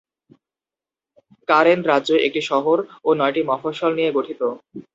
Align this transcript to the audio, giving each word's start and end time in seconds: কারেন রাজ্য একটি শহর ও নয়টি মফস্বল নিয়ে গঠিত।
কারেন 1.47 1.79
রাজ্য 1.83 2.09
একটি 2.27 2.41
শহর 2.49 2.77
ও 3.05 3.19
নয়টি 3.19 3.41
মফস্বল 3.49 3.91
নিয়ে 3.95 4.11
গঠিত। 4.17 4.41